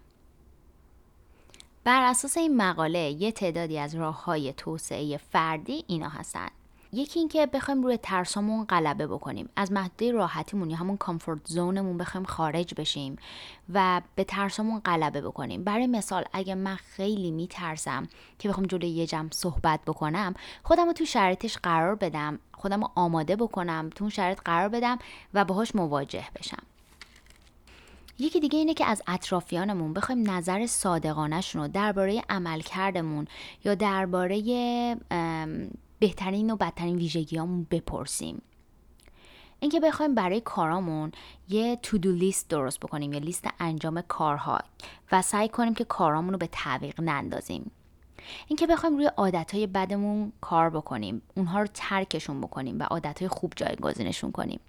بر 1.83 2.03
اساس 2.03 2.37
این 2.37 2.57
مقاله 2.57 2.99
یه 2.99 3.31
تعدادی 3.31 3.79
از 3.79 3.95
راه 3.95 4.23
های 4.23 4.53
توسعه 4.53 5.17
فردی 5.17 5.83
اینا 5.87 6.09
هستن. 6.09 6.47
یکی 6.93 7.19
اینکه 7.19 7.45
بخوایم 7.45 7.83
روی 7.83 7.97
ترسامون 7.97 8.65
غلبه 8.65 9.07
بکنیم. 9.07 9.49
از 9.55 9.71
محدوده 9.71 10.11
راحتیمون 10.11 10.69
یا 10.69 10.77
همون 10.77 10.97
کامفورت 10.97 11.39
زونمون 11.45 11.97
بخوایم 11.97 12.25
خارج 12.25 12.73
بشیم 12.77 13.15
و 13.73 14.01
به 14.15 14.23
ترسامون 14.23 14.79
غلبه 14.79 15.21
بکنیم. 15.21 15.63
برای 15.63 15.87
مثال 15.87 16.25
اگه 16.33 16.55
من 16.55 16.75
خیلی 16.75 17.31
میترسم 17.31 18.07
که 18.39 18.49
بخوام 18.49 18.65
جلوی 18.65 18.89
یه 18.89 19.07
جمع 19.07 19.29
صحبت 19.31 19.79
بکنم 19.87 20.33
خودم 20.63 20.85
رو 20.85 20.93
تو 20.93 21.05
شرایطش 21.05 21.57
قرار 21.57 21.95
بدم 21.95 22.39
خودم 22.53 22.81
رو 22.81 22.89
آماده 22.95 23.35
بکنم 23.35 23.89
تو 23.95 24.03
اون 24.03 24.09
شرایط 24.09 24.39
قرار 24.45 24.69
بدم 24.69 24.99
و 25.33 25.45
باهاش 25.45 25.75
مواجه 25.75 26.25
بشم. 26.35 26.63
یکی 28.19 28.39
دیگه 28.39 28.59
اینه 28.59 28.73
که 28.73 28.85
از 28.85 29.01
اطرافیانمون 29.07 29.93
بخوایم 29.93 30.31
نظر 30.31 30.65
صادقانهشون 30.65 31.61
رو 31.61 31.67
درباره 31.67 32.23
عملکردمون 32.29 33.27
یا 33.65 33.75
درباره 33.75 34.37
بهترین 35.99 36.51
و 36.51 36.55
بدترین 36.55 36.95
ویژگیامون 36.95 37.67
بپرسیم. 37.71 38.41
اینکه 39.59 39.79
بخوایم 39.79 40.15
برای 40.15 40.41
کارامون 40.41 41.11
یه 41.49 41.79
تودو 41.81 42.11
لیست 42.11 42.49
درست 42.49 42.79
بکنیم 42.79 43.13
یا 43.13 43.19
لیست 43.19 43.47
انجام 43.59 44.01
کارها 44.01 44.59
و 45.11 45.21
سعی 45.21 45.49
کنیم 45.49 45.73
که 45.73 45.83
کارامون 45.83 46.33
رو 46.33 46.37
به 46.37 46.49
تعویق 46.51 47.01
نندازیم. 47.01 47.71
اینکه 48.47 48.67
بخوایم 48.67 48.95
روی 48.95 49.05
عادتهای 49.05 49.67
بدمون 49.67 50.31
کار 50.41 50.69
بکنیم 50.69 51.21
اونها 51.35 51.61
رو 51.61 51.67
ترکشون 51.73 52.41
بکنیم 52.41 52.79
و 52.79 52.83
عادتهای 52.83 53.27
خوب 53.27 53.53
جایگزینشون 53.55 54.31
کنیم. 54.31 54.59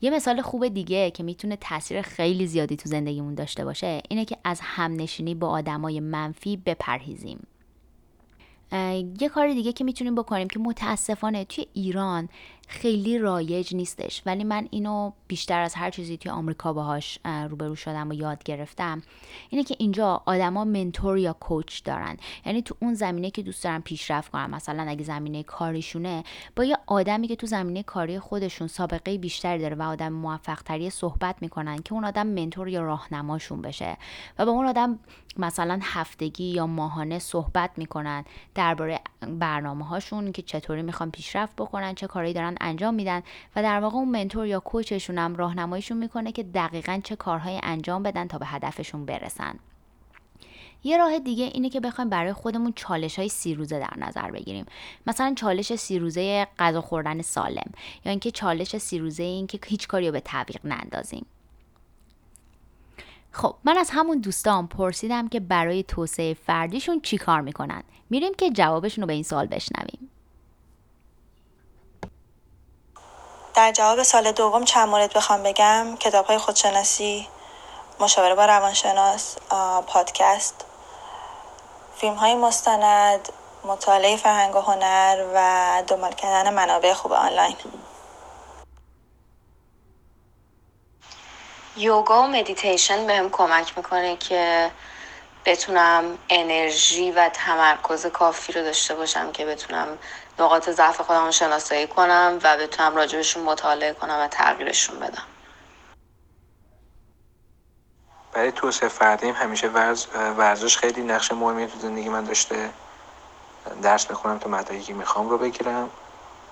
یه 0.00 0.10
مثال 0.10 0.42
خوب 0.42 0.68
دیگه 0.68 1.10
که 1.10 1.22
می‌تونه 1.22 1.56
تاثیر 1.56 2.02
خیلی 2.02 2.46
زیادی 2.46 2.76
تو 2.76 2.88
زندگیمون 2.88 3.34
داشته 3.34 3.64
باشه 3.64 4.02
اینه 4.08 4.24
که 4.24 4.36
از 4.44 4.60
همنشینی 4.62 5.34
با 5.34 5.48
آدمای 5.48 6.00
منفی 6.00 6.56
بپرهیزیم. 6.56 7.46
یه 9.20 9.28
کار 9.34 9.52
دیگه 9.52 9.72
که 9.72 9.84
می‌تونیم 9.84 10.14
بکنیم 10.14 10.48
که 10.48 10.58
متاسفانه 10.58 11.44
توی 11.44 11.66
ایران 11.72 12.28
خیلی 12.70 13.18
رایج 13.18 13.74
نیستش. 13.74 14.22
ولی 14.26 14.44
من 14.44 14.68
اینو 14.70 15.12
بیشتر 15.28 15.60
از 15.60 15.74
هر 15.74 15.90
چیزی 15.90 16.16
توی 16.16 16.32
آمریکا 16.32 16.72
باهاش 16.72 17.18
روبرو 17.24 17.76
شدم 17.76 18.08
و 18.08 18.12
یاد 18.12 18.42
گرفتم. 18.42 19.02
اینه 19.48 19.64
که 19.64 19.76
اینجا 19.78 20.22
آدما 20.26 20.64
منتور 20.64 21.18
یا 21.18 21.32
کوچ 21.32 21.84
دارن. 21.84 22.16
یعنی 22.46 22.62
تو 22.62 22.76
اون 22.82 22.94
زمینه 22.94 23.30
که 23.30 23.42
دوست 23.42 23.64
دارن 23.64 23.80
پیشرفت 23.80 24.30
کنن 24.30 24.50
مثلا 24.50 24.82
اگه 24.88 25.04
زمینه 25.04 25.42
کاریشونه 25.42 26.24
با 26.56 26.64
یه 26.64 26.76
آدمی 26.86 27.28
که 27.28 27.36
تو 27.36 27.46
زمینه 27.46 27.82
کاری 27.82 28.18
خودشون 28.18 28.68
سابقه 28.68 29.18
بیشتری 29.18 29.58
داره 29.58 29.76
و 29.76 29.82
آدم 29.82 30.12
موفق 30.12 30.62
تری 30.62 30.90
صحبت 30.90 31.36
می‌کنن 31.40 31.78
که 31.78 31.92
اون 31.92 32.04
آدم 32.04 32.26
منتور 32.26 32.68
یا 32.68 32.82
راهنماشون 32.82 33.62
بشه. 33.62 33.96
و 34.38 34.46
با 34.46 34.52
اون 34.52 34.66
آدم 34.66 34.98
مثلا 35.36 35.78
هفتگی 35.82 36.44
یا 36.44 36.66
ماهانه 36.66 37.18
صحبت 37.18 37.70
می‌کنن 37.76 38.24
درباره 38.54 39.00
برنامه 39.20 39.84
هاشون 39.84 40.32
که 40.32 40.42
چطوری 40.42 40.82
می‌خوان 40.82 41.10
پیشرفت 41.10 41.56
بکنن 41.56 41.94
چه 41.94 42.06
کاری 42.06 42.32
دارن 42.32 42.56
انجام 42.60 42.94
میدن 42.94 43.22
و 43.56 43.62
در 43.62 43.80
واقع 43.80 43.96
اون 43.96 44.08
منتور 44.08 44.46
یا 44.46 44.60
کوچشون 44.60 45.18
هم 45.18 45.36
راهنماییشون 45.36 45.98
می‌کنه 45.98 46.32
که 46.32 46.42
دقیقا 46.42 47.00
چه 47.04 47.16
کارهایی 47.16 47.60
انجام 47.62 48.02
بدن 48.02 48.26
تا 48.26 48.38
به 48.38 48.46
هدفشون 48.46 49.04
برسن. 49.04 49.54
یه 50.84 50.98
راه 50.98 51.18
دیگه 51.18 51.44
اینه 51.44 51.68
که 51.68 51.80
بخوایم 51.80 52.10
برای 52.10 52.32
خودمون 52.32 52.72
چالش 52.76 53.18
های 53.18 53.28
سی 53.28 53.54
روزه 53.54 53.78
در 53.78 54.06
نظر 54.06 54.30
بگیریم. 54.30 54.66
مثلا 55.06 55.34
چالش 55.36 55.74
سی 55.74 55.98
روزه 55.98 56.46
غذا 56.58 56.80
خوردن 56.80 57.22
سالم 57.22 57.70
یا 58.04 58.10
اینکه 58.10 58.30
چالش 58.30 58.78
سی 58.78 58.98
روزه 58.98 59.22
این 59.22 59.46
که 59.46 59.60
هیچ 59.66 59.88
کاری 59.88 60.06
رو 60.06 60.12
به 60.12 60.20
تعویق 60.20 60.60
نندازیم. 60.64 61.26
خب 63.32 63.54
من 63.64 63.78
از 63.78 63.90
همون 63.92 64.18
دوستان 64.18 64.66
پرسیدم 64.66 65.28
که 65.28 65.40
برای 65.40 65.82
توسعه 65.82 66.34
فردیشون 66.34 67.00
چی 67.00 67.18
کار 67.18 67.40
می‌کنن؟ 67.40 67.82
میریم 68.10 68.34
که 68.34 68.50
جوابشون 68.50 69.02
رو 69.02 69.06
به 69.06 69.12
این 69.12 69.22
سوال 69.22 69.46
بشنویم. 69.46 69.99
در 73.60 73.72
جواب 73.72 74.02
سال 74.02 74.32
دوم 74.32 74.64
چند 74.64 74.88
مورد 74.88 75.12
بخوام 75.12 75.42
بگم؟ 75.42 75.96
کتاب 75.96 76.26
های 76.26 76.38
خودشناسی 76.38 77.28
مشاوره 78.00 78.34
با 78.34 78.44
روانشناس 78.44 79.36
پادکست 79.86 80.64
فیلم 81.96 82.14
های 82.14 82.34
مستند 82.34 83.28
مطالعه 83.64 84.16
فرهنگ 84.16 84.56
و 84.56 84.60
هنر 84.60 85.24
و 85.34 85.82
دنبال 85.86 86.12
کردن 86.12 86.54
منابع 86.54 86.92
خوب 86.92 87.12
آنلاین. 87.12 87.56
یوگا 91.76 92.22
و 92.22 92.26
مدیتیشن 92.26 93.06
بهم 93.06 93.30
کمک 93.30 93.72
می‌کنه 93.76 94.16
که 94.16 94.70
بتونم 95.44 96.18
انرژی 96.28 97.10
و 97.10 97.28
تمرکز 97.28 98.06
کافی 98.06 98.52
رو 98.52 98.62
داشته 98.62 98.94
باشم 98.94 99.32
که 99.32 99.46
بتونم 99.46 99.98
نقاط 100.38 100.70
ضعف 100.70 101.00
خودم 101.00 101.24
رو 101.24 101.32
شناسایی 101.32 101.86
کنم 101.86 102.38
و 102.42 102.56
بتونم 102.56 102.96
راجبشون 102.96 103.42
مطالعه 103.42 103.92
کنم 103.92 104.18
و 104.20 104.28
تغییرشون 104.28 104.98
بدم. 104.98 105.22
برای 108.32 108.52
توسعه 108.52 108.88
فردیم 108.88 109.34
همیشه 109.34 109.68
ورز... 109.68 110.06
ورزش 110.14 110.76
خیلی 110.78 111.02
نقش 111.02 111.32
مهمی 111.32 111.66
تو 111.66 111.78
زندگی 111.78 112.08
من 112.08 112.24
داشته. 112.24 112.70
درس 113.82 114.10
می‌خونم 114.10 114.38
تا 114.38 114.50
مدرکی 114.50 114.82
که 114.82 114.94
می‌خوام 114.94 115.28
رو 115.28 115.38
بگیرم. 115.38 115.90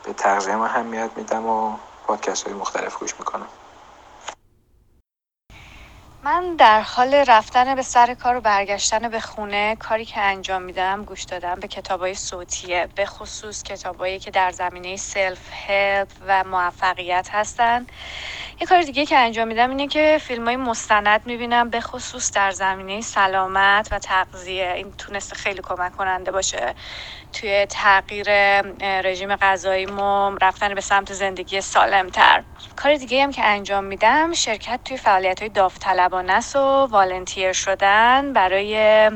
به 0.03 0.13
تغذیه 0.13 0.53
هم 0.53 0.61
اهمیت 0.61 1.11
میدم 1.17 1.47
و 1.47 1.79
پادکست 2.07 2.47
های 2.47 2.55
مختلف 2.55 2.99
گوش 2.99 3.15
می‌کنم. 3.19 3.49
من 6.23 6.57
در 6.57 6.81
حال 6.81 7.15
رفتن 7.15 7.75
به 7.75 7.83
سر 7.83 8.15
کار 8.15 8.37
و 8.37 8.41
برگشتن 8.41 9.09
به 9.09 9.21
خونه 9.21 9.77
کاری 9.77 10.05
که 10.05 10.21
انجام 10.21 10.63
میدم 10.63 11.05
گوش 11.05 11.25
دادم 11.25 11.61
به 11.61 11.69
کتابای 11.69 12.15
صوتیه 12.15 12.89
به 12.95 13.07
خصوص 13.07 13.63
کتابایی 13.63 14.19
که 14.19 14.31
در 14.31 14.51
زمینه 14.51 14.97
سلف 14.97 15.51
هلپ 15.53 16.09
و 16.21 16.45
موفقیت 16.45 17.29
هستن. 17.33 17.87
یه 18.61 18.67
کار 18.67 18.83
دیگه 18.83 19.07
که 19.07 19.17
انجام 19.17 19.49
میدم 19.49 19.71
اینه 19.71 19.87
که 19.87 20.19
فیلم 20.21 20.45
های 20.45 20.57
مستند 20.57 21.21
می‌بینم 21.27 21.71
به 21.71 21.81
خصوص 21.81 22.33
در 22.33 22.51
زمینه 22.51 23.01
سلامت 23.01 23.89
و 23.91 23.99
تغذیه. 23.99 24.73
این 24.77 24.93
تونسته 24.93 25.37
خیلی 25.37 25.61
کمک 25.63 25.97
کننده 25.97 26.31
باشه. 26.31 26.75
توی 27.33 27.67
تغییر 27.67 28.27
رژیم 29.01 29.37
غذاییمو 29.37 30.37
رفتن 30.43 30.75
به 30.75 30.81
سمت 30.81 31.13
زندگی 31.13 31.61
سالمتر. 31.61 32.45
کار 32.77 32.97
دیگه 32.97 33.23
هم 33.23 33.31
که 33.31 33.45
انجام 33.45 33.85
میدم 33.85 34.33
شرکت 34.33 34.81
توی 34.85 34.97
فعالیت 34.97 35.41
های 35.41 35.49
داوطلبانه 35.49 36.41
و 36.55 36.59
والنتیر 36.87 37.53
شدن 37.53 38.33
برای 38.33 39.11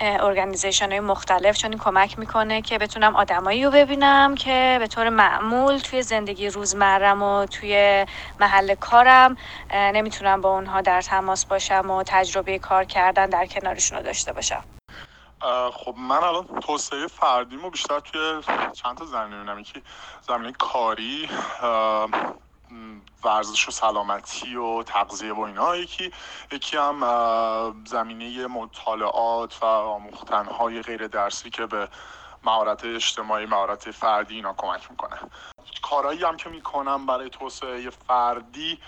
ارگانیزیشن 0.00 0.90
های 0.90 1.00
مختلف 1.00 1.56
چون 1.56 1.70
این 1.70 1.78
کمک 1.78 2.18
می‌کنه 2.18 2.62
که 2.62 2.78
بتونم 2.78 3.16
آدمایی 3.16 3.64
رو 3.64 3.70
ببینم 3.70 4.34
که 4.34 4.76
به 4.80 4.86
طور 4.86 5.08
معمول 5.08 5.78
توی 5.78 6.02
زندگی 6.02 6.48
روزمرم 6.48 7.22
و 7.22 7.46
توی 7.46 8.06
محل 8.40 8.74
کارم 8.74 9.36
نمی‌تونم 9.74 10.40
با 10.40 10.50
اونها 10.50 10.80
در 10.80 11.02
تماس 11.02 11.46
باشم 11.46 11.90
و 11.90 12.02
تجربه 12.06 12.58
کار 12.58 12.84
کردن 12.84 13.26
در 13.26 13.46
کنارشون 13.46 13.98
رو 13.98 14.04
داشته 14.04 14.32
باشم. 14.32 14.64
خب 15.72 15.94
من 15.98 16.16
الان 16.16 16.60
توسعه 16.60 17.06
فردیمو 17.06 17.70
بیشتر 17.70 18.00
توی 18.00 18.42
چند 18.72 18.96
تا 18.96 19.04
زمینه 19.04 19.36
می‌بینم. 19.36 19.58
یکی 19.58 19.82
زمینه 20.28 20.52
کاری 20.52 21.28
ورزش 23.24 23.68
و 23.68 23.70
سلامتی 23.70 24.56
و 24.56 24.82
تغذیه 24.82 25.32
و 25.32 25.40
اینا. 25.40 25.76
یکی 25.76 26.12
یکی 26.52 26.76
هم 26.76 27.84
زمینه 27.86 28.46
مطالعات 28.46 29.62
و 29.62 29.64
آموختنهای 29.66 30.82
غیر 30.82 31.06
درسی 31.06 31.50
که 31.50 31.66
به 31.66 31.88
مهارت 32.44 32.84
اجتماعی 32.84 33.46
مهارت 33.46 33.90
فردی 33.90 34.34
اینا 34.34 34.54
کمک 34.56 34.90
می‌کنه. 34.90 35.16
کارایی 35.82 36.24
هم 36.24 36.36
که 36.36 36.48
می‌کنم 36.48 37.06
برای 37.06 37.30
توسعه 37.30 37.90
فردی 37.90 38.78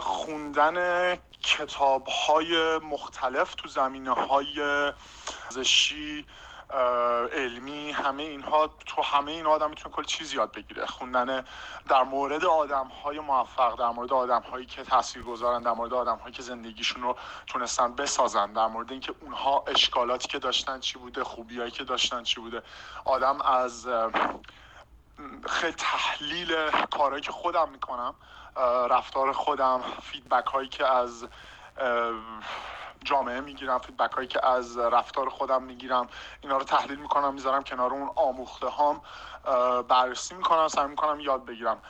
خوندن 0.00 1.16
کتاب 1.42 2.06
های 2.06 2.78
مختلف 2.78 3.54
تو 3.54 3.68
زمینه 3.68 4.10
های 4.10 4.92
زشی 5.50 6.26
علمی 7.32 7.90
همه 7.90 8.22
اینها 8.22 8.66
تو 8.86 9.02
همه 9.02 9.32
این 9.32 9.46
آدم 9.46 9.70
می‌تونه 9.70 9.94
کلی 9.94 10.06
چیز 10.06 10.34
یاد 10.34 10.52
بگیره. 10.52 10.86
خوندن 10.86 11.44
در 11.88 12.02
مورد 12.02 12.44
آدم 12.44 12.86
های 12.86 13.20
موفق 13.20 13.78
در 13.78 13.88
مورد 13.88 14.12
آدم 14.12 14.40
هایی 14.40 14.66
که 14.66 14.82
تاثیر 14.84 15.22
گذارن 15.22 15.62
در 15.62 15.72
مورد 15.72 15.94
آدم 15.94 16.16
هایی 16.16 16.34
که 16.34 16.42
زندگیشون 16.42 17.02
رو 17.02 17.16
تونستن 17.46 17.94
بسازن 17.94 18.52
در 18.52 18.66
مورد 18.66 18.90
اینکه 18.90 19.14
اونها 19.20 19.64
اشکالاتی 19.66 20.28
که 20.28 20.38
داشتن 20.38 20.80
چی 20.80 20.98
بوده 20.98 21.24
خوبیایی 21.24 21.70
که 21.70 21.84
داشتن 21.84 22.22
چی 22.22 22.40
بوده. 22.40 22.62
آدم 23.04 23.40
از 23.40 23.88
خیلی 25.46 25.72
تحلیل 25.72 26.70
کارهایی 26.70 27.22
که 27.22 27.32
خودم 27.32 27.68
می‌کنم 27.68 28.14
رفتار 28.90 29.32
خودم 29.32 29.82
feedback 30.02 30.46
هایی 30.46 30.68
که 30.68 30.86
از 30.86 31.26
جامعه 33.04 33.40
می‌گیرم 33.40 33.78
feedback 33.78 34.12
هایی 34.12 34.28
که 34.28 34.46
از 34.46 34.78
رفتار 34.78 35.28
خودم 35.28 35.62
می‌گیرم 35.62 36.08
اینا 36.40 36.56
رو 36.56 36.64
تحلیل 36.64 36.98
می‌کنم 36.98 37.34
می‌ذارم 37.34 37.62
کنار 37.62 37.92
اون 37.92 38.10
آموخته 38.16 38.66
هام 38.66 39.00
بررسی 39.88 40.34
می‌کنم 40.34 40.68
سعی 40.68 40.86
می‌کنم 40.86 41.20
یاد 41.20 41.44
بگیرم. 41.44 41.82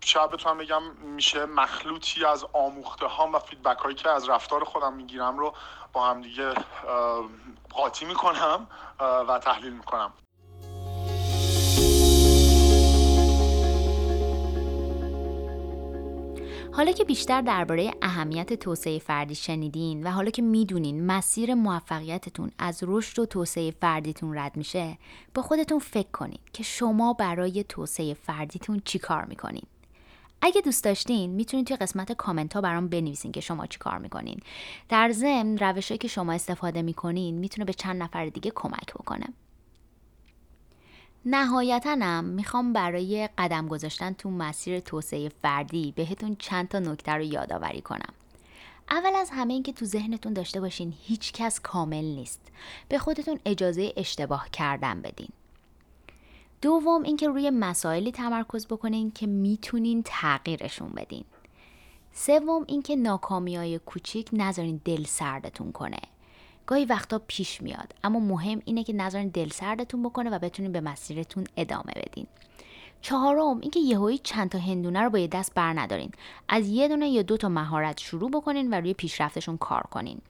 شاید 0.00 0.30
بتونم 0.30 0.58
بگم 0.58 0.82
میشه 0.82 1.46
مخلوطی 1.46 2.24
از 2.24 2.46
آموخته 2.52 3.06
هام 3.06 3.34
و 3.34 3.38
feedback 3.38 3.78
هایی 3.78 3.94
که 3.94 4.10
از 4.10 4.28
رفتار 4.28 4.64
خودم 4.64 4.92
می‌گیرم 4.92 5.38
رو 5.38 5.54
با 5.92 6.06
هم 6.06 6.20
دیگه 6.20 6.54
قاطی 7.70 8.04
می‌کنم 8.04 8.66
و 9.00 9.38
تحلیل 9.38 9.72
می‌کنم. 9.72 10.12
حالا 16.76 16.92
که 16.92 17.04
بیشتر 17.04 17.40
درباره 17.40 17.90
اهمیت 18.02 18.52
توسعه 18.52 18.98
فردی 18.98 19.34
شنیدین 19.34 20.06
و 20.06 20.10
حالا 20.10 20.30
که 20.30 20.42
می‌دونین 20.42 21.06
مسیر 21.06 21.54
موفقیتتون 21.54 22.50
از 22.58 22.82
رشد 22.86 23.18
و 23.18 23.26
توسعه 23.26 23.70
فردیتون 23.70 24.38
رد 24.38 24.56
میشه 24.56 24.98
با 25.34 25.42
خودتون 25.42 25.78
فکر 25.78 26.10
کنین 26.12 26.38
که 26.52 26.62
شما 26.62 27.12
برای 27.12 27.64
توسعه 27.68 28.14
فردیتون 28.14 28.82
چی 28.84 28.98
کار 28.98 29.24
می‌کنین. 29.24 29.62
اگه 30.42 30.60
دوست 30.60 30.84
داشتین 30.84 31.30
می‌تونید 31.30 31.66
توی 31.66 31.76
قسمت 31.76 32.12
کامنت 32.12 32.54
ها 32.54 32.60
برام 32.60 32.88
بنویسین 32.88 33.32
که 33.32 33.40
شما 33.40 33.66
چی 33.66 33.78
کار 33.78 33.98
می‌کنین. 33.98 34.40
در 34.88 35.12
ضمن 35.12 35.58
روشهایی 35.58 35.98
که 35.98 36.08
شما 36.08 36.32
استفاده 36.32 36.82
می‌کنین 36.82 37.38
می‌تونه 37.38 37.64
به 37.64 37.72
چند 37.72 38.02
نفر 38.02 38.26
دیگه 38.26 38.52
کمک 38.54 38.94
بکنه. 38.94 39.26
نهایتا 41.28 42.20
می‌خوام 42.20 42.72
برای 42.72 43.28
قدم 43.38 43.68
گذاشتن 43.68 44.12
تو 44.12 44.30
مسیر 44.30 44.80
توسعه 44.80 45.28
فردی 45.28 45.92
بهتون 45.96 46.36
چند 46.38 46.68
تا 46.68 46.78
نکته 46.78 47.12
رو 47.12 47.22
یادآوری 47.22 47.80
کنم. 47.80 48.12
اول 48.90 49.14
از 49.14 49.30
همه 49.30 49.52
این 49.52 49.62
که 49.62 49.72
تو 49.72 49.84
ذهنتون 49.84 50.32
داشته 50.32 50.60
باشین 50.60 50.94
هیچ 51.02 51.32
کس 51.32 51.60
کامل 51.60 52.04
نیست. 52.04 52.40
به 52.88 52.98
خودتون 52.98 53.38
اجازه 53.44 53.92
اشتباه 53.96 54.48
کردن 54.52 55.02
بدین. 55.02 55.28
دوم 56.62 57.02
اینکه 57.02 57.28
روی 57.28 57.50
مسائلی 57.50 58.12
تمرکز 58.12 58.66
بکنین 58.66 59.10
که 59.10 59.26
می‌تونین 59.26 60.02
تغییرشون 60.06 60.88
بدین. 60.88 61.24
سوم 62.12 62.64
اینکه 62.68 62.96
ناکامی 62.96 63.56
های 63.56 63.78
کوچیک 63.78 64.28
نذارین 64.32 64.80
دل 64.84 65.04
سردتون 65.04 65.72
کنه. 65.72 66.00
گاهی 66.66 66.84
وقتا 66.84 67.20
پیش 67.26 67.62
میاد. 67.62 67.94
اما 68.04 68.18
مهم 68.18 68.62
اینه 68.64 68.84
که 68.84 68.92
نذارین 68.92 69.28
دل 69.28 69.48
سردتون 69.48 70.02
بکنه 70.02 70.30
و 70.30 70.38
بتونین 70.38 70.72
به 70.72 70.80
مسیرتون 70.80 71.44
ادامه 71.56 71.92
بدین. 71.96 72.26
چهارم 73.00 73.60
اینکه 73.60 73.80
یهویی 73.80 74.18
چند 74.18 74.50
تا 74.50 74.58
هندونه 74.58 75.00
رو 75.00 75.10
با 75.10 75.18
یه 75.18 75.26
دست 75.26 75.54
بر 75.54 75.72
ندارین. 75.80 76.10
از 76.48 76.68
یه 76.68 76.88
دونه 76.88 77.08
یا 77.08 77.22
دو 77.22 77.36
تا 77.36 77.48
مهارت 77.48 78.00
شروع 78.00 78.30
بکنین 78.30 78.70
و 78.70 78.74
روی 78.74 78.94
پیشرفتشون 78.94 79.56
کار 79.56 79.82
کنین. 79.82 80.20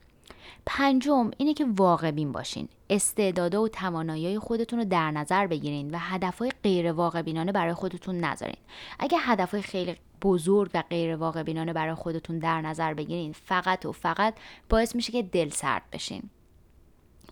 پنجم 0.65 1.31
اینه 1.37 1.53
که 1.53 1.65
واقع 1.65 2.11
بین 2.11 2.31
باشین. 2.31 2.67
استعدادا 2.89 3.61
و 3.63 3.67
توانایی 3.67 4.39
خودتون 4.39 4.79
رو 4.79 4.85
در 4.85 5.11
نظر 5.11 5.47
بگیرین 5.47 5.91
و 5.91 5.97
هدفهای 5.99 6.51
غیر 6.63 6.91
واقع 6.91 7.21
بینانه 7.21 7.51
برای 7.51 7.73
خودتون 7.73 8.15
نذارین. 8.19 8.57
اگه 8.99 9.17
هدفهای 9.17 9.61
خیلی 9.61 9.95
بزرگ 10.21 10.71
و 10.73 10.83
غیر 10.89 11.15
واقع 11.15 11.43
بینانه 11.43 11.73
برای 11.73 11.95
خودتون 11.95 12.39
در 12.39 12.61
نظر 12.61 12.93
بگیرین 12.93 13.33
فقط 13.33 13.85
و 13.85 13.91
فقط 13.91 14.33
باعث 14.69 14.95
میشه 14.95 15.11
که 15.11 15.23
دل 15.23 15.49
سرد 15.49 15.83
بشین. 15.91 16.29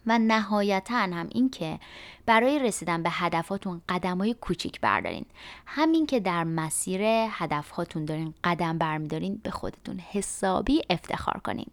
و 0.07 0.19
نهایتا 0.19 0.95
هم 0.95 1.27
این 1.31 1.49
که 1.49 1.79
برای 2.25 2.59
رسیدن 2.59 3.03
به 3.03 3.09
هدفاتون 3.09 3.81
قدم 3.89 4.17
های 4.17 4.33
کوچیک 4.33 4.81
بردارین. 4.81 5.25
همین 5.65 6.05
که 6.05 6.19
در 6.19 6.43
مسیر 6.43 7.01
هدفهاتون 7.29 8.05
دارین 8.05 8.33
قدم 8.43 8.77
برمیدارین 8.77 9.39
به 9.43 9.51
خودتون 9.51 9.99
حسابی 9.99 10.81
افتخار 10.89 11.41
کنین. 11.43 11.67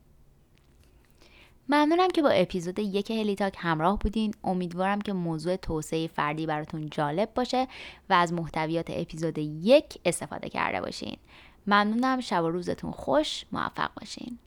ممنونم 1.72 2.08
که 2.08 2.22
با 2.22 2.28
اپیزود 2.28 2.78
یک 2.78 3.10
هلیتاک 3.10 3.54
همراه 3.58 3.98
بودین. 3.98 4.34
امیدوارم 4.44 5.00
که 5.00 5.12
موضوع 5.12 5.56
توسعه 5.56 6.06
فردی 6.06 6.46
براتون 6.46 6.88
جالب 6.90 7.34
باشه 7.34 7.68
و 8.10 8.12
از 8.12 8.32
محتویات 8.32 8.86
اپیزود 8.90 9.38
یک 9.38 9.98
استفاده 10.04 10.48
کرده 10.48 10.80
باشین. 10.80 11.16
ممنونم. 11.66 12.20
شب 12.20 12.44
و 12.44 12.50
روزتون 12.50 12.90
خوش. 12.90 13.44
موفق 13.52 13.90
باشین. 14.00 14.38